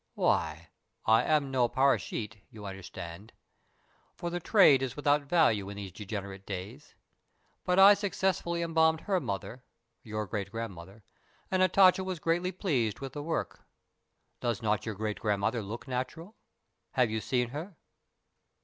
"Why, 0.15 0.71
I 1.05 1.21
am 1.25 1.51
no 1.51 1.69
paraschites, 1.69 2.35
you 2.49 2.65
understand, 2.65 3.33
for 4.15 4.31
the 4.31 4.39
trade 4.39 4.81
is 4.81 4.95
without 4.95 5.21
value 5.21 5.69
in 5.69 5.77
these 5.77 5.91
degenerate 5.91 6.43
days. 6.43 6.95
But 7.63 7.77
I 7.77 7.93
successfully 7.93 8.63
embalmed 8.63 9.01
her 9.01 9.19
mother 9.19 9.63
your 10.01 10.25
great 10.25 10.49
grandmother 10.49 11.03
and 11.51 11.61
Hatatcha 11.61 12.03
was 12.03 12.17
greatly 12.17 12.51
pleased 12.51 12.99
with 12.99 13.13
the 13.13 13.21
work. 13.21 13.63
Does 14.39 14.59
not 14.63 14.87
your 14.87 14.95
great 14.95 15.19
grandmother 15.19 15.61
look 15.61 15.87
natural? 15.87 16.35
Have 16.93 17.11
you 17.11 17.21
seen 17.21 17.49
her?" 17.49 17.75